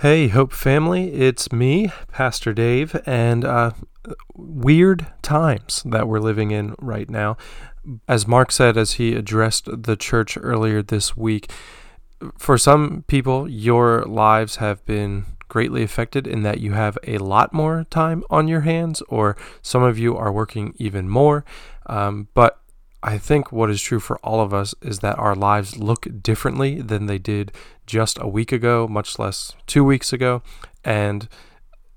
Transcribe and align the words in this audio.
Hey, 0.00 0.28
Hope 0.28 0.52
family, 0.52 1.10
it's 1.14 1.50
me, 1.50 1.90
Pastor 2.12 2.52
Dave, 2.52 2.94
and 3.06 3.46
uh, 3.46 3.70
weird 4.34 5.06
times 5.22 5.82
that 5.86 6.06
we're 6.06 6.18
living 6.18 6.50
in 6.50 6.74
right 6.78 7.08
now. 7.08 7.38
As 8.06 8.26
Mark 8.26 8.52
said 8.52 8.76
as 8.76 8.92
he 8.92 9.14
addressed 9.14 9.70
the 9.84 9.96
church 9.96 10.36
earlier 10.38 10.82
this 10.82 11.16
week, 11.16 11.50
for 12.36 12.58
some 12.58 13.04
people, 13.08 13.48
your 13.48 14.02
lives 14.02 14.56
have 14.56 14.84
been 14.84 15.24
greatly 15.48 15.82
affected 15.82 16.26
in 16.26 16.42
that 16.42 16.60
you 16.60 16.72
have 16.72 16.98
a 17.06 17.16
lot 17.16 17.54
more 17.54 17.86
time 17.88 18.22
on 18.28 18.48
your 18.48 18.60
hands, 18.60 19.00
or 19.08 19.34
some 19.62 19.82
of 19.82 19.98
you 19.98 20.14
are 20.14 20.30
working 20.30 20.74
even 20.76 21.08
more. 21.08 21.42
Um, 21.86 22.28
but 22.34 22.60
I 23.02 23.18
think 23.18 23.52
what 23.52 23.70
is 23.70 23.82
true 23.82 24.00
for 24.00 24.18
all 24.18 24.40
of 24.40 24.52
us 24.52 24.74
is 24.82 25.00
that 25.00 25.18
our 25.18 25.34
lives 25.34 25.78
look 25.78 26.06
differently 26.22 26.80
than 26.80 27.06
they 27.06 27.18
did 27.18 27.52
just 27.86 28.18
a 28.20 28.26
week 28.26 28.52
ago, 28.52 28.88
much 28.88 29.18
less 29.18 29.52
two 29.66 29.84
weeks 29.84 30.12
ago. 30.12 30.42
And 30.84 31.28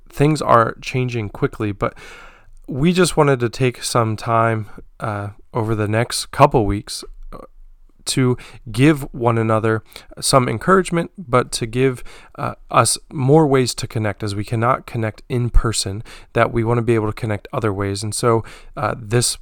things 0.09 0.41
are 0.41 0.75
changing 0.81 1.29
quickly. 1.29 1.71
But 1.71 1.97
we 2.67 2.93
just 2.93 3.17
wanted 3.17 3.39
to 3.39 3.49
take 3.49 3.83
some 3.83 4.15
time 4.15 4.69
uh, 4.99 5.29
over 5.53 5.73
the 5.73 5.87
next 5.87 6.27
couple 6.27 6.65
weeks 6.65 7.03
uh, 7.33 7.37
to 8.05 8.37
give 8.71 9.01
one 9.13 9.37
another 9.37 9.83
some 10.19 10.47
encouragement, 10.47 11.11
but 11.17 11.51
to 11.53 11.65
give 11.65 12.03
uh, 12.35 12.55
us 12.69 12.97
more 13.11 13.47
ways 13.47 13.73
to 13.75 13.87
connect 13.87 14.21
as 14.21 14.35
we 14.35 14.43
cannot 14.43 14.85
connect 14.85 15.23
in 15.29 15.49
person, 15.49 16.03
that 16.33 16.51
we 16.51 16.63
want 16.63 16.77
to 16.77 16.83
be 16.83 16.95
able 16.95 17.07
to 17.07 17.13
connect 17.13 17.47
other 17.51 17.73
ways. 17.73 18.03
And 18.03 18.13
so 18.13 18.43
uh, 18.77 18.95
this 18.97 19.37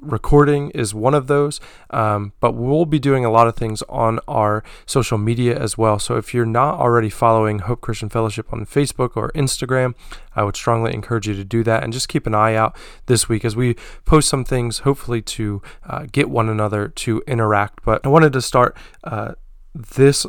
recording 0.00 0.70
is 0.70 0.94
one 0.94 1.14
of 1.14 1.26
those. 1.26 1.60
Um, 1.90 2.32
but 2.40 2.52
we'll 2.52 2.86
be 2.86 2.98
doing 2.98 3.24
a 3.24 3.30
lot 3.30 3.46
of 3.46 3.56
things 3.56 3.82
on 3.88 4.20
our 4.26 4.62
social 4.86 5.18
media 5.18 5.58
as 5.58 5.76
well. 5.78 5.98
So 5.98 6.16
if 6.16 6.34
you're 6.34 6.46
not 6.46 6.78
already 6.78 7.10
following 7.10 7.60
Hope 7.60 7.80
Christian 7.80 8.08
Fellowship 8.08 8.52
on 8.52 8.66
Facebook 8.66 9.16
or 9.16 9.30
Instagram, 9.32 9.94
I 10.34 10.42
would 10.42 10.56
strongly 10.56 10.92
encourage 10.92 11.28
you 11.28 11.34
to 11.34 11.44
do 11.44 11.62
that 11.64 11.82
and 11.82 11.92
just 11.92 12.08
keep 12.08 12.26
an 12.26 12.34
eye 12.34 12.54
out 12.54 12.76
this 13.06 13.28
week 13.28 13.44
as 13.44 13.56
we 13.56 13.74
post 14.04 14.28
some 14.28 14.44
things, 14.44 14.80
hopefully 14.80 15.22
to 15.22 15.62
uh, 15.84 16.06
get 16.10 16.30
one 16.30 16.48
another 16.48 16.88
to 16.88 17.22
interact. 17.26 17.84
But 17.84 18.04
I 18.04 18.08
wanted 18.08 18.32
to 18.34 18.42
start 18.42 18.76
uh, 19.04 19.32
this 19.74 20.26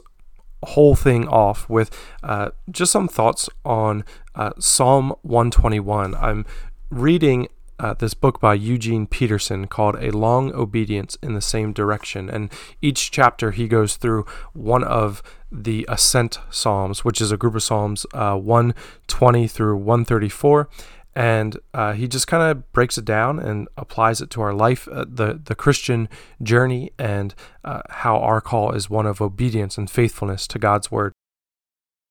whole 0.64 0.96
thing 0.96 1.28
off 1.28 1.70
with 1.70 1.92
uh, 2.24 2.50
just 2.70 2.92
some 2.92 3.08
thoughts 3.08 3.50
on 3.64 4.04
uh, 4.36 4.52
Psalm 4.60 5.16
121. 5.22 6.16
I'm 6.16 6.46
reading 6.90 7.48
uh, 7.80 7.94
this 7.94 8.14
book 8.14 8.40
by 8.40 8.54
Eugene 8.54 9.08
Peterson 9.08 9.68
called 9.68 9.96
A 9.96 10.12
Long 10.12 10.54
Obedience 10.54 11.18
in 11.22 11.34
the 11.34 11.42
Same 11.42 11.74
Direction. 11.74 12.30
And 12.30 12.52
each 12.82 13.12
chapter 13.12 13.52
he 13.52 13.68
goes 13.68 13.96
through 13.96 14.26
one 14.54 14.84
of 14.84 15.22
the 15.52 15.86
Ascent 15.88 16.40
Psalms, 16.50 17.06
which 17.06 17.22
is 17.22 17.32
a 17.32 17.38
group 17.38 17.56
of 17.56 17.64
Psalms 17.64 18.06
uh, 18.14 18.36
120 18.36 19.48
through 19.48 19.78
134. 19.78 20.70
And 21.16 21.58
uh, 21.74 21.94
he 21.94 22.08
just 22.08 22.28
kind 22.28 22.44
of 22.44 22.72
breaks 22.74 22.98
it 22.98 23.06
down 23.06 23.40
and 23.40 23.68
applies 23.76 24.22
it 24.22 24.30
to 24.32 24.42
our 24.42 24.54
life, 24.54 24.88
uh, 24.88 25.04
the, 25.08 25.42
the 25.44 25.56
Christian 25.56 26.10
journey, 26.44 26.92
and 27.00 27.34
uh, 27.64 27.82
how 27.90 28.20
our 28.20 28.40
call 28.40 28.72
is 28.72 28.88
one 28.88 29.08
of 29.08 29.20
obedience 29.20 29.80
and 29.80 29.90
faithfulness 29.90 30.46
to 30.48 30.60
God's 30.60 30.92
word. 30.92 31.14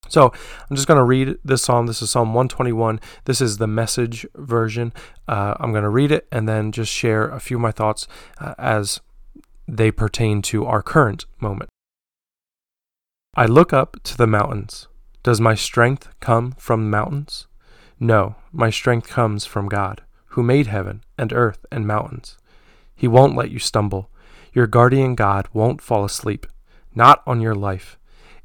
So 0.09 0.33
I'm 0.69 0.77
just 0.77 0.89
going 0.89 0.99
to 0.99 1.05
read 1.05 1.39
this 1.45 1.63
psalm. 1.63 1.87
This 1.87 2.03
is 2.03 2.11
Psalm 2.11 2.29
121. 2.29 3.01
This 3.25 3.41
is 3.41 3.59
the 3.59 3.67
message 3.67 4.27
version. 4.35 4.93
Uh, 5.29 5.55
I'm 5.59 5.73
going 5.73 5.83
to 5.83 5.89
read 5.89 6.13
it 6.13 6.27
and 6.31 6.49
then 6.49 6.73
just 6.73 6.93
share 6.93 7.29
a 7.29 7.41
few 7.41 7.57
of 7.57 7.63
my 7.63 7.73
thoughts 7.73 8.07
uh, 8.41 8.55
as 8.59 9.01
they 9.67 9.91
pertain 9.91 10.43
to 10.43 10.65
our 10.65 10.83
current 10.83 11.27
moment. 11.41 11.71
I 13.35 13.47
look 13.47 13.73
up 13.73 14.03
to 14.05 14.17
the 14.17 14.27
mountains. 14.27 14.89
Does 15.23 15.41
my 15.41 15.55
strength 15.55 16.09
come 16.21 16.53
from 16.53 16.89
mountains? 16.89 17.47
No, 17.99 18.37
my 18.53 18.71
strength 18.71 19.09
comes 19.09 19.45
from 19.45 19.69
God, 19.69 20.03
who 20.29 20.43
made 20.43 20.69
heaven 20.69 21.03
and 21.19 21.33
earth 21.33 21.67
and 21.73 21.87
mountains. 21.87 22.39
He 22.95 23.09
won't 23.09 23.37
let 23.37 23.51
you 23.51 23.59
stumble. 23.59 24.11
Your 24.53 24.67
guardian 24.67 25.15
God 25.15 25.49
won't 25.53 25.83
fall 25.83 26.05
asleep, 26.05 26.47
not 26.95 27.23
on 27.27 27.41
your 27.41 27.55
life. 27.55 27.99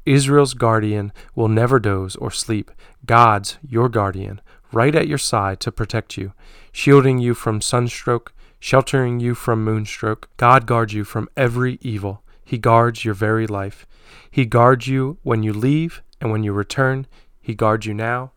Israel's 0.04 0.54
guardian 0.54 1.12
will 1.34 1.48
never 1.48 1.78
doze 1.78 2.16
or 2.16 2.30
sleep. 2.30 2.70
God's 3.06 3.58
your 3.66 3.88
guardian, 3.88 4.40
right 4.72 4.94
at 4.94 5.08
your 5.08 5.18
side 5.18 5.60
to 5.60 5.72
protect 5.72 6.16
you, 6.16 6.32
shielding 6.72 7.18
you 7.18 7.34
from 7.34 7.60
sunstroke, 7.60 8.32
sheltering 8.58 9.20
you 9.20 9.34
from 9.34 9.64
moonstroke. 9.64 10.24
God 10.36 10.66
guards 10.66 10.92
you 10.92 11.04
from 11.04 11.28
every 11.36 11.78
evil. 11.80 12.22
He 12.44 12.58
guards 12.58 13.04
your 13.04 13.14
very 13.14 13.46
life. 13.46 13.86
He 14.30 14.44
guards 14.44 14.86
you 14.86 15.18
when 15.22 15.42
you 15.42 15.52
leave 15.52 16.02
and 16.20 16.30
when 16.30 16.42
you 16.42 16.52
return. 16.52 17.06
He 17.40 17.54
guards 17.54 17.86
you 17.86 17.94
now. 17.94 18.32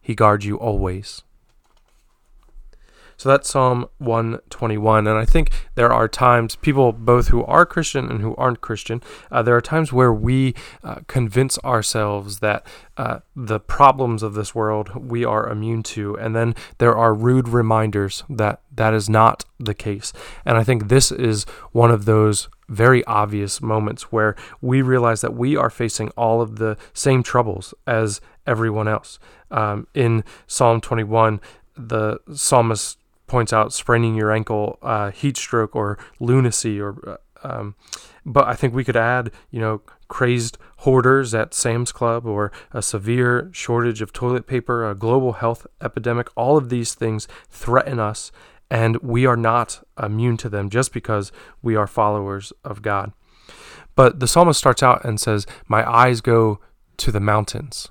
He 0.00 0.14
guards 0.14 0.46
you 0.46 0.56
always. 0.56 1.22
So 3.18 3.28
that's 3.28 3.50
Psalm 3.50 3.86
121. 3.98 5.08
And 5.08 5.18
I 5.18 5.24
think 5.24 5.50
there 5.74 5.92
are 5.92 6.06
times, 6.06 6.54
people 6.54 6.92
both 6.92 7.28
who 7.28 7.44
are 7.44 7.66
Christian 7.66 8.08
and 8.08 8.20
who 8.20 8.36
aren't 8.36 8.60
Christian, 8.60 9.02
uh, 9.32 9.42
there 9.42 9.56
are 9.56 9.60
times 9.60 9.92
where 9.92 10.12
we 10.12 10.54
uh, 10.84 11.00
convince 11.08 11.58
ourselves 11.58 12.38
that 12.38 12.64
uh, 12.96 13.18
the 13.34 13.58
problems 13.58 14.22
of 14.22 14.34
this 14.34 14.54
world 14.54 14.94
we 14.94 15.24
are 15.24 15.48
immune 15.48 15.82
to. 15.82 16.16
And 16.16 16.36
then 16.36 16.54
there 16.78 16.96
are 16.96 17.12
rude 17.12 17.48
reminders 17.48 18.22
that 18.30 18.60
that 18.76 18.94
is 18.94 19.10
not 19.10 19.44
the 19.58 19.74
case. 19.74 20.12
And 20.44 20.56
I 20.56 20.62
think 20.62 20.86
this 20.86 21.10
is 21.10 21.44
one 21.72 21.90
of 21.90 22.04
those 22.04 22.48
very 22.68 23.02
obvious 23.06 23.60
moments 23.60 24.12
where 24.12 24.36
we 24.60 24.80
realize 24.80 25.22
that 25.22 25.34
we 25.34 25.56
are 25.56 25.70
facing 25.70 26.10
all 26.10 26.40
of 26.40 26.58
the 26.58 26.76
same 26.92 27.24
troubles 27.24 27.74
as 27.84 28.20
everyone 28.46 28.86
else. 28.86 29.18
Um, 29.50 29.88
in 29.92 30.22
Psalm 30.46 30.80
21, 30.80 31.40
the 31.76 32.20
psalmist 32.34 32.98
points 33.28 33.52
out 33.52 33.72
spraining 33.72 34.14
your 34.16 34.32
ankle, 34.32 34.78
uh, 34.82 35.10
heat 35.10 35.36
stroke, 35.36 35.76
or 35.76 35.98
lunacy, 36.18 36.80
or 36.80 36.96
uh, 37.08 37.16
um, 37.44 37.76
but 38.26 38.46
I 38.46 38.54
think 38.54 38.74
we 38.74 38.84
could 38.84 38.96
add, 38.96 39.30
you 39.50 39.60
know, 39.60 39.82
crazed 40.08 40.58
hoarders 40.78 41.34
at 41.34 41.54
Sam's 41.54 41.92
Club, 41.92 42.26
or 42.26 42.50
a 42.72 42.82
severe 42.82 43.48
shortage 43.52 44.02
of 44.02 44.12
toilet 44.12 44.46
paper, 44.46 44.88
a 44.88 44.94
global 44.94 45.34
health 45.34 45.66
epidemic. 45.80 46.28
All 46.36 46.56
of 46.56 46.68
these 46.68 46.94
things 46.94 47.28
threaten 47.48 48.00
us, 48.00 48.32
and 48.70 48.96
we 48.98 49.24
are 49.24 49.36
not 49.36 49.86
immune 50.02 50.36
to 50.38 50.48
them 50.48 50.68
just 50.68 50.92
because 50.92 51.32
we 51.62 51.76
are 51.76 51.86
followers 51.86 52.52
of 52.64 52.82
God. 52.82 53.12
But 53.94 54.20
the 54.20 54.28
psalmist 54.28 54.58
starts 54.58 54.82
out 54.82 55.04
and 55.04 55.20
says, 55.20 55.46
"My 55.66 55.88
eyes 55.88 56.20
go 56.20 56.60
to 56.98 57.12
the 57.12 57.20
mountains." 57.20 57.88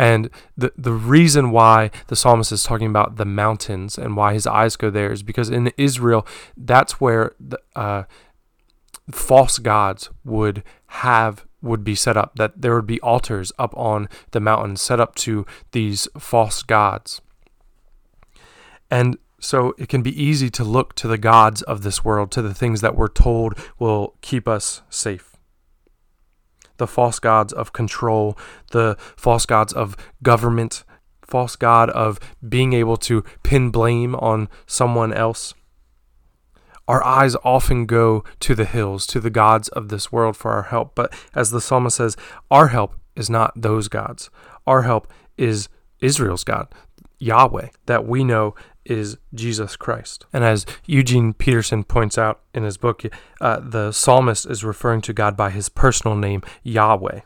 And 0.00 0.30
the, 0.56 0.72
the 0.78 0.94
reason 0.94 1.50
why 1.50 1.90
the 2.06 2.16
psalmist 2.16 2.52
is 2.52 2.62
talking 2.62 2.86
about 2.86 3.16
the 3.16 3.26
mountains 3.26 3.98
and 3.98 4.16
why 4.16 4.32
his 4.32 4.46
eyes 4.46 4.74
go 4.74 4.88
there 4.88 5.12
is 5.12 5.22
because 5.22 5.50
in 5.50 5.70
Israel, 5.76 6.26
that's 6.56 7.02
where 7.02 7.34
the, 7.38 7.60
uh, 7.76 8.04
false 9.10 9.58
gods 9.58 10.08
would 10.24 10.64
have 10.86 11.44
would 11.60 11.84
be 11.84 11.94
set 11.94 12.16
up 12.16 12.36
that 12.36 12.62
there 12.62 12.74
would 12.74 12.86
be 12.86 12.98
altars 13.02 13.52
up 13.58 13.76
on 13.76 14.08
the 14.30 14.40
mountains 14.40 14.80
set 14.80 15.00
up 15.00 15.14
to 15.16 15.44
these 15.72 16.08
false 16.18 16.62
gods. 16.62 17.20
And 18.90 19.18
so 19.38 19.74
it 19.76 19.90
can 19.90 20.00
be 20.00 20.18
easy 20.18 20.48
to 20.48 20.64
look 20.64 20.94
to 20.94 21.08
the 21.08 21.18
gods 21.18 21.60
of 21.60 21.82
this 21.82 22.02
world 22.02 22.30
to 22.30 22.40
the 22.40 22.54
things 22.54 22.80
that 22.80 22.96
we're 22.96 23.08
told 23.08 23.52
will 23.78 24.14
keep 24.22 24.48
us 24.48 24.80
safe 24.88 25.29
the 26.80 26.86
false 26.88 27.20
gods 27.20 27.52
of 27.52 27.72
control, 27.72 28.36
the 28.72 28.96
false 29.16 29.46
gods 29.46 29.72
of 29.72 29.96
government, 30.22 30.82
false 31.22 31.54
god 31.54 31.90
of 31.90 32.18
being 32.48 32.72
able 32.72 32.96
to 32.96 33.22
pin 33.44 33.70
blame 33.70 34.16
on 34.16 34.48
someone 34.66 35.12
else. 35.12 35.54
Our 36.88 37.04
eyes 37.04 37.36
often 37.44 37.84
go 37.84 38.24
to 38.40 38.54
the 38.54 38.64
hills, 38.64 39.06
to 39.08 39.20
the 39.20 39.30
gods 39.30 39.68
of 39.68 39.90
this 39.90 40.10
world 40.10 40.36
for 40.36 40.50
our 40.52 40.64
help. 40.64 40.94
But 40.94 41.12
as 41.34 41.50
the 41.50 41.60
psalmist 41.60 41.98
says, 41.98 42.16
our 42.50 42.68
help 42.68 42.96
is 43.14 43.28
not 43.28 43.52
those 43.54 43.86
gods. 43.88 44.30
Our 44.66 44.82
help 44.82 45.06
is 45.36 45.68
Israel's 46.00 46.44
God, 46.44 46.66
Yahweh, 47.18 47.68
that 47.86 48.06
we 48.06 48.24
know 48.24 48.54
is 48.84 49.18
Jesus 49.34 49.76
Christ. 49.76 50.26
And 50.32 50.44
as 50.44 50.66
Eugene 50.86 51.32
Peterson 51.34 51.84
points 51.84 52.18
out 52.18 52.40
in 52.54 52.62
his 52.62 52.76
book, 52.76 53.02
uh, 53.40 53.60
the 53.60 53.92
psalmist 53.92 54.46
is 54.46 54.64
referring 54.64 55.00
to 55.02 55.12
God 55.12 55.36
by 55.36 55.50
his 55.50 55.68
personal 55.68 56.16
name, 56.16 56.42
Yahweh, 56.62 57.20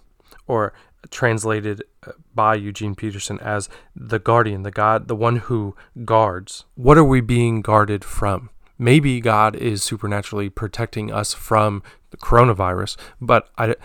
or 0.47 0.73
translated 1.11 1.83
uh, 2.07 2.13
by 2.35 2.55
Eugene 2.55 2.95
Peterson 2.95 3.39
as 3.41 3.69
the 3.95 4.19
guardian, 4.19 4.63
the 4.63 4.71
God, 4.71 5.09
the 5.09 5.17
one 5.17 5.37
who 5.37 5.77
guards. 6.05 6.65
What 6.75 6.99
are 6.99 7.05
we 7.05 7.21
being 7.21 7.63
guarded 7.63 8.05
from? 8.05 8.51
Maybe 8.79 9.21
God 9.21 9.55
is 9.55 9.85
supernaturally 9.85 10.51
protecting 10.51 11.13
us 11.13 11.33
from 11.33 11.83
the 12.11 12.17
coronavirus, 12.17 12.97
but 13.21 13.49
I, 13.57 13.77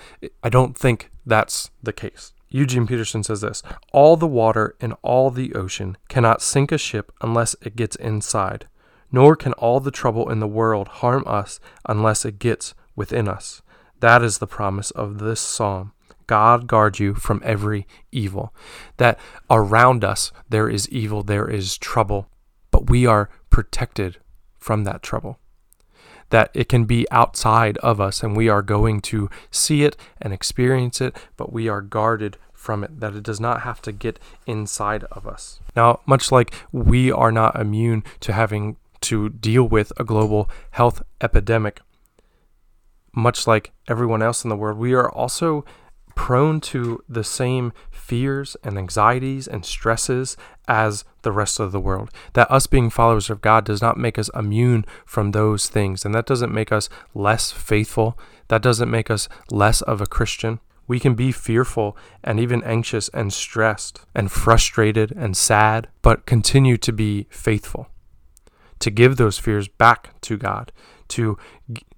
I 0.43 0.49
don't 0.49 0.75
think 0.75 1.11
that's 1.25 1.69
the 1.83 1.93
case. 1.93 2.33
Eugene 2.49 2.87
Peterson 2.87 3.23
says 3.23 3.41
this 3.41 3.61
All 3.91 4.17
the 4.17 4.27
water 4.27 4.75
in 4.79 4.93
all 5.03 5.29
the 5.29 5.53
ocean 5.53 5.97
cannot 6.07 6.41
sink 6.41 6.71
a 6.71 6.77
ship 6.77 7.11
unless 7.21 7.55
it 7.61 7.75
gets 7.75 7.95
inside, 7.95 8.67
nor 9.11 9.35
can 9.35 9.53
all 9.53 9.79
the 9.79 9.91
trouble 9.91 10.29
in 10.29 10.39
the 10.39 10.47
world 10.47 10.87
harm 10.87 11.23
us 11.27 11.59
unless 11.87 12.25
it 12.25 12.39
gets 12.39 12.73
within 12.95 13.27
us. 13.27 13.61
That 13.99 14.23
is 14.23 14.37
the 14.37 14.47
promise 14.47 14.91
of 14.91 15.19
this 15.19 15.41
psalm. 15.41 15.93
God 16.27 16.67
guard 16.67 16.99
you 16.99 17.15
from 17.15 17.41
every 17.43 17.87
evil. 18.11 18.53
That 18.97 19.19
around 19.49 20.03
us 20.03 20.31
there 20.47 20.69
is 20.69 20.87
evil, 20.89 21.23
there 21.23 21.49
is 21.49 21.77
trouble, 21.77 22.29
but 22.71 22.89
we 22.89 23.05
are 23.05 23.29
protected 23.49 24.17
from 24.59 24.83
that 24.83 25.01
trouble. 25.01 25.39
That 26.29 26.51
it 26.53 26.69
can 26.69 26.85
be 26.85 27.07
outside 27.11 27.77
of 27.77 27.99
us 27.99 28.21
and 28.21 28.37
we 28.37 28.49
are 28.49 28.61
going 28.61 29.01
to 29.01 29.29
see 29.49 29.83
it 29.83 29.97
and 30.21 30.31
experience 30.33 31.01
it, 31.01 31.15
but 31.37 31.51
we 31.51 31.67
are 31.67 31.81
guarded 31.81 32.37
from 32.53 32.83
it, 32.83 32.99
that 32.99 33.15
it 33.15 33.23
does 33.23 33.39
not 33.39 33.61
have 33.61 33.81
to 33.83 33.91
get 33.91 34.19
inside 34.45 35.05
of 35.05 35.25
us. 35.25 35.59
Now, 35.75 36.01
much 36.05 36.31
like 36.31 36.53
we 36.71 37.11
are 37.11 37.31
not 37.31 37.59
immune 37.59 38.03
to 38.19 38.33
having 38.33 38.75
to 39.01 39.29
deal 39.29 39.63
with 39.63 39.93
a 39.97 40.03
global 40.03 40.49
health 40.71 41.01
epidemic, 41.21 41.79
much 43.13 43.47
like 43.47 43.71
everyone 43.87 44.21
else 44.21 44.43
in 44.43 44.49
the 44.49 44.57
world, 44.57 44.77
we 44.77 44.93
are 44.93 45.09
also 45.09 45.63
prone 46.19 46.59
to 46.59 47.01
the 47.07 47.23
same 47.23 47.71
fears 47.89 48.57
and 48.61 48.77
anxieties 48.77 49.47
and 49.47 49.65
stresses 49.65 50.35
as 50.67 51.05
the 51.21 51.31
rest 51.31 51.61
of 51.61 51.71
the 51.71 51.79
world. 51.79 52.11
That 52.33 52.51
us 52.51 52.67
being 52.67 52.89
followers 52.89 53.29
of 53.29 53.39
God 53.39 53.63
does 53.63 53.81
not 53.81 53.97
make 53.97 54.19
us 54.19 54.29
immune 54.35 54.83
from 55.05 55.31
those 55.31 55.69
things, 55.69 56.03
and 56.03 56.13
that 56.13 56.25
doesn't 56.25 56.53
make 56.53 56.73
us 56.73 56.89
less 57.15 57.53
faithful. 57.53 58.19
That 58.49 58.61
doesn't 58.61 58.91
make 58.91 59.09
us 59.09 59.29
less 59.49 59.81
of 59.81 60.01
a 60.01 60.05
Christian. 60.05 60.59
We 60.87 60.99
can 60.99 61.15
be 61.15 61.31
fearful 61.31 61.95
and 62.21 62.37
even 62.37 62.65
anxious 62.65 63.07
and 63.13 63.31
stressed 63.31 64.01
and 64.13 64.29
frustrated 64.29 65.13
and 65.13 65.37
sad, 65.37 65.87
but 66.01 66.25
continue 66.25 66.75
to 66.79 66.91
be 66.91 67.27
faithful. 67.29 67.87
To 68.79 68.91
give 68.91 69.15
those 69.15 69.39
fears 69.39 69.69
back 69.69 70.19
to 70.19 70.35
God, 70.35 70.73
to 71.07 71.37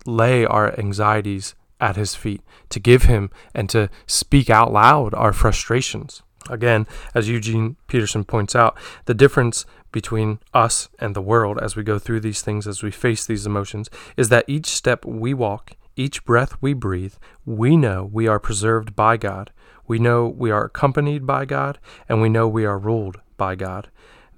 lay 0.06 0.46
our 0.46 0.78
anxieties 0.80 1.56
at 1.82 1.98
His 1.98 2.16
feet, 2.16 2.42
to 2.70 2.80
give 2.80 3.04
Him 3.04 3.30
and 3.54 3.70
to 3.72 3.90
speak 4.08 4.50
out 4.50 4.72
loud 4.72 5.14
our 5.14 5.34
frustrations. 5.34 6.24
Again, 6.50 6.88
as 7.14 7.28
Eugene 7.28 7.76
Peterson 7.88 8.24
points 8.24 8.56
out, 8.56 8.78
the 9.06 9.14
difference 9.14 9.66
between 9.92 10.40
us 10.54 10.88
and 11.00 11.16
the 11.16 11.22
world 11.22 11.60
as 11.62 11.76
we 11.76 11.84
go 11.84 12.00
through 12.00 12.22
these 12.22 12.42
things, 12.42 12.66
as 12.66 12.82
we 12.82 12.92
face 12.92 13.26
these 13.26 13.46
emotions, 13.46 13.90
is 14.16 14.30
that 14.30 14.46
each 14.48 14.68
step 14.68 15.04
we 15.04 15.34
walk 15.34 15.76
each 15.96 16.24
breath 16.24 16.56
we 16.62 16.74
breathe, 16.74 17.16
we 17.46 17.76
know 17.76 18.10
we 18.12 18.28
are 18.28 18.40
preserved 18.40 18.96
by 18.96 19.18
God. 19.18 19.52
We 19.88 20.00
know 20.00 20.28
we 20.28 20.50
are 20.50 20.66
accompanied 20.66 21.28
by 21.28 21.46
God, 21.46 21.80
and 22.08 22.22
we 22.22 22.30
know 22.30 22.48
we 22.48 22.66
are 22.66 22.78
ruled 22.78 23.20
by 23.38 23.56
God. 23.56 23.90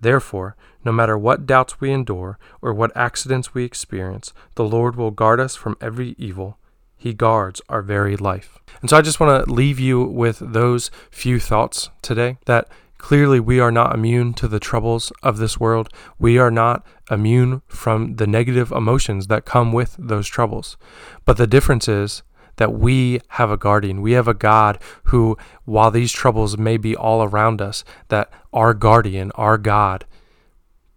Therefore, 0.01 0.55
no 0.83 0.91
matter 0.91 1.17
what 1.17 1.45
doubts 1.45 1.79
we 1.79 1.91
endure 1.91 2.37
or 2.61 2.73
what 2.73 2.95
accidents 2.97 3.53
we 3.53 3.63
experience, 3.63 4.33
the 4.55 4.65
Lord 4.65 4.95
will 4.95 5.11
guard 5.11 5.39
us 5.39 5.55
from 5.55 5.77
every 5.79 6.15
evil. 6.17 6.57
He 7.03 7.13
guards 7.13 7.61
our 7.67 7.81
very 7.81 8.15
life. 8.15 8.59
And 8.79 8.89
so 8.89 8.95
I 8.95 9.01
just 9.01 9.19
want 9.19 9.45
to 9.45 9.51
leave 9.51 9.77
you 9.77 10.03
with 10.05 10.39
those 10.39 10.89
few 11.11 11.37
thoughts 11.37 11.89
today 12.01 12.37
that 12.45 12.69
Clearly, 13.03 13.41
we 13.41 13.59
are 13.59 13.69
not 13.69 13.93
immune 13.93 14.33
to 14.35 14.47
the 14.47 14.61
troubles 14.61 15.11
of 15.21 15.37
this 15.37 15.59
world. 15.59 15.89
We 16.17 16.37
are 16.37 16.49
not 16.49 16.87
immune 17.11 17.61
from 17.67 18.15
the 18.15 18.25
negative 18.25 18.71
emotions 18.71 19.27
that 19.27 19.43
come 19.43 19.73
with 19.73 19.97
those 19.99 20.25
troubles. 20.25 20.77
But 21.25 21.35
the 21.35 21.45
difference 21.45 21.89
is 21.89 22.23
that 22.55 22.71
we 22.71 23.19
have 23.27 23.51
a 23.51 23.57
guardian. 23.57 24.01
We 24.01 24.13
have 24.13 24.29
a 24.29 24.33
God 24.33 24.79
who, 25.05 25.37
while 25.65 25.91
these 25.91 26.13
troubles 26.13 26.57
may 26.57 26.77
be 26.77 26.95
all 26.95 27.23
around 27.23 27.61
us, 27.61 27.83
that 28.07 28.31
our 28.53 28.73
guardian, 28.73 29.31
our 29.35 29.57
God, 29.57 30.05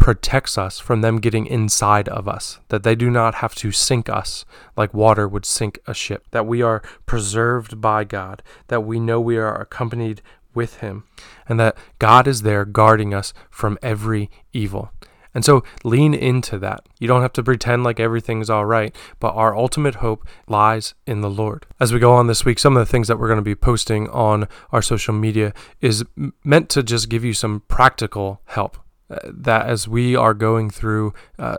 protects 0.06 0.56
us 0.56 0.78
from 0.78 1.00
them 1.00 1.18
getting 1.18 1.46
inside 1.46 2.08
of 2.10 2.28
us, 2.28 2.60
that 2.68 2.84
they 2.84 2.94
do 2.94 3.10
not 3.10 3.34
have 3.34 3.56
to 3.56 3.72
sink 3.72 4.08
us 4.08 4.44
like 4.76 4.94
water 4.94 5.26
would 5.26 5.44
sink 5.44 5.80
a 5.84 5.92
ship, 5.92 6.28
that 6.30 6.46
we 6.46 6.62
are 6.62 6.80
preserved 7.06 7.80
by 7.80 8.04
God, 8.04 8.40
that 8.68 8.82
we 8.82 9.00
know 9.00 9.20
we 9.20 9.36
are 9.36 9.60
accompanied 9.60 10.22
with 10.54 10.76
Him, 10.76 11.02
and 11.48 11.58
that 11.58 11.76
God 11.98 12.28
is 12.28 12.42
there 12.42 12.64
guarding 12.64 13.12
us 13.12 13.34
from 13.50 13.76
every 13.82 14.30
evil. 14.52 14.92
And 15.34 15.44
so 15.44 15.64
lean 15.82 16.14
into 16.14 16.56
that. 16.60 16.86
You 17.00 17.08
don't 17.08 17.22
have 17.22 17.32
to 17.32 17.42
pretend 17.42 17.82
like 17.82 17.98
everything's 17.98 18.48
all 18.48 18.64
right, 18.64 18.94
but 19.18 19.34
our 19.34 19.56
ultimate 19.56 19.96
hope 19.96 20.24
lies 20.46 20.94
in 21.04 21.20
the 21.20 21.28
Lord. 21.28 21.66
As 21.80 21.92
we 21.92 21.98
go 21.98 22.14
on 22.14 22.28
this 22.28 22.44
week, 22.44 22.60
some 22.60 22.76
of 22.76 22.80
the 22.80 22.90
things 22.90 23.08
that 23.08 23.18
we're 23.18 23.26
going 23.26 23.38
to 23.38 23.42
be 23.42 23.56
posting 23.56 24.08
on 24.10 24.46
our 24.70 24.82
social 24.82 25.14
media 25.14 25.52
is 25.80 26.04
meant 26.44 26.68
to 26.68 26.84
just 26.84 27.08
give 27.08 27.24
you 27.24 27.32
some 27.32 27.64
practical 27.66 28.40
help. 28.44 28.78
That 29.08 29.66
as 29.66 29.86
we 29.86 30.16
are 30.16 30.34
going 30.34 30.70
through 30.70 31.14
uh, 31.38 31.58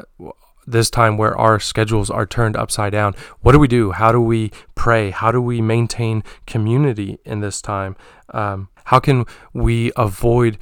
this 0.68 0.90
time 0.90 1.18
where 1.18 1.36
our 1.38 1.60
schedules 1.60 2.10
are 2.10 2.26
turned 2.26 2.58
upside 2.58 2.92
down. 2.92 3.16
What 3.40 3.54
do 3.54 3.60
we 3.60 3.70
do? 3.70 3.92
How 3.92 4.12
do 4.12 4.20
we 4.20 4.52
pray? 4.76 5.12
How 5.12 5.32
do 5.32 5.42
we 5.42 5.62
maintain 5.62 6.24
community 6.46 7.20
in 7.24 7.40
this 7.40 7.62
time? 7.62 7.96
Um, 8.34 8.68
how 8.86 9.00
can 9.00 9.26
we 9.54 9.92
avoid 9.96 10.58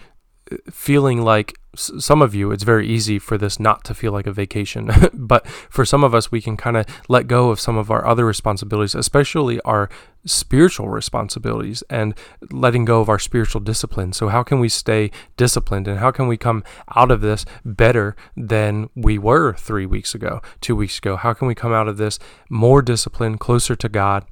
uh, 0.52 0.58
feeling 0.70 1.24
like 1.24 1.58
some 1.76 2.22
of 2.22 2.34
you, 2.34 2.52
it's 2.52 2.64
very 2.64 2.88
easy 2.88 3.20
for 3.20 3.38
this 3.38 3.60
not 3.60 3.84
to 3.86 3.94
feel 3.94 4.12
like 4.12 4.28
a 4.28 4.32
vacation. 4.32 4.90
but 5.14 5.48
for 5.48 5.86
some 5.86 6.04
of 6.04 6.14
us, 6.14 6.32
we 6.32 6.42
can 6.42 6.58
kind 6.58 6.78
of 6.78 6.86
let 7.08 7.28
go 7.28 7.50
of 7.50 7.60
some 7.60 7.78
of 7.78 7.92
our 7.92 8.06
other 8.06 8.26
responsibilities, 8.26 8.96
especially 8.96 9.60
our 9.62 9.90
spiritual 10.26 10.90
responsibilities 10.90 11.84
and 11.90 12.16
letting 12.52 12.84
go 12.84 13.00
of 13.00 13.10
our 13.10 13.20
spiritual 13.20 13.62
discipline. 13.62 14.14
So, 14.14 14.30
how 14.30 14.44
can 14.44 14.60
we 14.60 14.70
stay 14.70 15.12
disciplined 15.38 15.88
and 15.88 16.00
how 16.00 16.12
can 16.12 16.28
we 16.28 16.38
come 16.38 16.64
out 16.96 17.12
of 17.12 17.22
this 17.22 17.46
better 17.64 18.16
than 18.36 18.90
we 18.96 19.18
were 19.18 19.54
three 19.54 19.86
weeks 19.86 20.16
ago, 20.16 20.42
two 20.62 20.76
weeks 20.76 20.98
ago? 20.98 21.16
How 21.16 21.34
can 21.34 21.48
we 21.48 21.56
come 21.56 21.74
out 21.74 21.88
of 21.88 21.98
this 21.98 22.20
more 22.50 22.82
disciplined, 22.82 23.40
closer 23.40 23.76
to 23.76 23.90
God? 23.90 24.26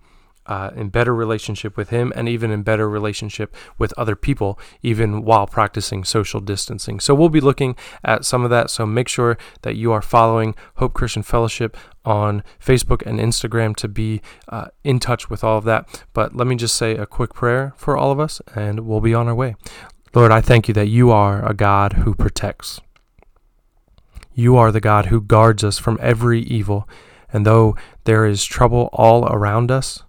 Uh, 0.45 0.71
in 0.75 0.89
better 0.89 1.13
relationship 1.13 1.77
with 1.77 1.89
him 1.89 2.11
and 2.15 2.27
even 2.27 2.51
in 2.51 2.63
better 2.63 2.89
relationship 2.89 3.55
with 3.77 3.93
other 3.97 4.15
people, 4.15 4.59
even 4.81 5.23
while 5.23 5.47
practicing 5.47 6.03
social 6.03 6.39
distancing. 6.39 6.99
So 6.99 7.15
we'll 7.15 7.29
be 7.29 7.41
looking 7.41 7.75
at 8.03 8.25
some 8.25 8.43
of 8.43 8.49
that. 8.49 8.69
So 8.69 8.85
make 8.85 9.07
sure 9.07 9.37
that 9.61 9.75
you 9.75 9.91
are 9.91 10.01
following 10.01 10.55
Hope 10.75 10.93
Christian 10.93 11.23
Fellowship 11.23 11.77
on 12.05 12.43
Facebook 12.59 13.01
and 13.05 13.19
Instagram 13.19 13.75
to 13.77 13.87
be 13.87 14.21
uh, 14.49 14.67
in 14.83 14.99
touch 14.99 15.29
with 15.29 15.43
all 15.43 15.57
of 15.57 15.63
that. 15.65 16.03
But 16.13 16.35
let 16.35 16.47
me 16.47 16.55
just 16.55 16.75
say 16.75 16.95
a 16.95 17.05
quick 17.05 17.33
prayer 17.33 17.73
for 17.77 17.97
all 17.97 18.11
of 18.11 18.19
us 18.19 18.41
and 18.55 18.81
we'll 18.81 19.01
be 19.01 19.13
on 19.13 19.27
our 19.27 19.35
way. 19.35 19.55
Lord, 20.13 20.31
I 20.31 20.41
thank 20.41 20.67
you 20.67 20.73
that 20.75 20.87
you 20.87 21.11
are 21.11 21.43
a 21.47 21.53
God 21.53 21.93
who 21.93 22.13
protects. 22.13 22.79
You 24.35 24.57
are 24.57 24.71
the 24.71 24.81
God 24.81 25.07
who 25.07 25.21
guards 25.21 25.63
us 25.63 25.77
from 25.77 25.97
every 26.01 26.41
evil. 26.41 26.87
And 27.31 27.45
though 27.45 27.75
there 28.03 28.25
is 28.25 28.43
trouble 28.43 28.89
all 28.93 29.25
around 29.25 29.71
us, 29.71 30.03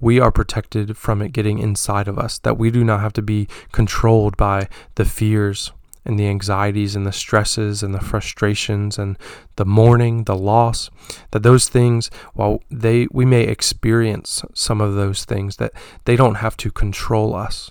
we 0.00 0.20
are 0.20 0.32
protected 0.32 0.96
from 0.96 1.22
it 1.22 1.32
getting 1.32 1.58
inside 1.58 2.08
of 2.08 2.18
us, 2.18 2.38
that 2.40 2.58
we 2.58 2.70
do 2.70 2.84
not 2.84 3.00
have 3.00 3.12
to 3.14 3.22
be 3.22 3.48
controlled 3.72 4.36
by 4.36 4.68
the 4.96 5.04
fears 5.04 5.72
and 6.04 6.18
the 6.18 6.26
anxieties 6.26 6.94
and 6.94 7.06
the 7.06 7.12
stresses 7.12 7.82
and 7.82 7.94
the 7.94 8.00
frustrations 8.00 8.98
and 8.98 9.18
the 9.56 9.64
mourning, 9.64 10.24
the 10.24 10.36
loss, 10.36 10.90
that 11.30 11.42
those 11.42 11.68
things, 11.68 12.10
while 12.34 12.60
they 12.70 13.06
we 13.10 13.24
may 13.24 13.42
experience 13.44 14.42
some 14.52 14.80
of 14.80 14.94
those 14.94 15.24
things, 15.24 15.56
that 15.56 15.72
they 16.04 16.16
don't 16.16 16.36
have 16.36 16.56
to 16.58 16.70
control 16.70 17.34
us 17.34 17.70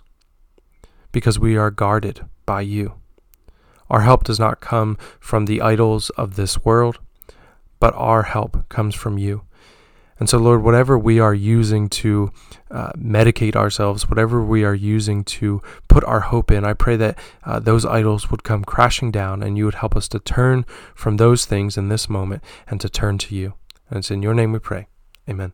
because 1.12 1.38
we 1.38 1.56
are 1.56 1.70
guarded 1.70 2.25
by 2.46 2.62
you. 2.62 2.96
Our 3.89 4.01
help 4.01 4.24
does 4.24 4.39
not 4.39 4.62
come 4.62 4.98
from 5.20 5.46
the 5.46 5.62
idols 5.62 6.10
of 6.12 6.36
this 6.36 6.65
world, 6.65 6.98
but 7.80 7.94
our 7.96 8.24
help 8.24 8.68
comes 8.68 8.96
from 8.96 9.20
you. 9.20 9.44
And 10.24 10.30
so, 10.30 10.38
Lord, 10.38 10.63
whatever 10.63 10.98
we 10.98 11.20
are 11.20 11.34
using 11.34 11.89
to 11.89 12.32
uh, 12.72 12.94
medicate 12.94 13.58
ourselves, 13.58 14.08
whatever 14.08 14.42
we 14.42 14.63
are 14.63 14.74
using 14.74 15.25
to 15.25 15.62
put 15.89 16.01
our 16.06 16.22
hope 16.22 16.50
in, 16.50 16.63
I 16.63 16.72
pray 16.72 16.96
that 16.96 17.20
uh, 17.44 17.60
those 17.60 17.86
idols 17.86 18.32
would 18.32 18.42
come 18.42 18.63
crashing 18.63 19.12
down 19.12 19.44
and 19.44 19.58
you 19.58 19.65
would 19.65 19.75
help 19.75 19.98
us 19.98 20.08
to 20.08 20.20
turn 20.20 20.63
from 20.96 21.18
those 21.18 21.46
things 21.46 21.75
in 21.77 21.89
this 21.89 22.08
moment 22.08 22.42
and 22.68 22.80
to 22.80 22.88
turn 22.88 23.18
to 23.18 23.36
you. 23.36 23.56
And 23.89 23.98
it's 23.98 24.12
in 24.12 24.22
your 24.22 24.34
name 24.34 24.53
we 24.53 24.60
pray. 24.60 24.88
Amen. 25.27 25.51